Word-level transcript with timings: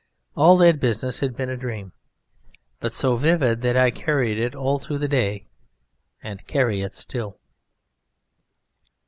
All 0.35 0.57
that 0.57 0.79
business 0.79 1.19
had 1.19 1.35
been 1.37 1.51
a 1.51 1.55
dream, 1.55 1.91
but 2.79 2.91
so 2.91 3.17
vivid 3.17 3.61
that 3.61 3.77
I 3.77 3.91
carried 3.91 4.39
it 4.39 4.55
all 4.55 4.79
through 4.79 4.97
the 4.97 5.07
day, 5.07 5.45
and 6.23 6.47
carry 6.47 6.81
it 6.81 6.93
still. 6.93 7.37